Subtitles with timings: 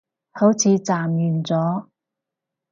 [0.31, 1.85] 好似暫完咗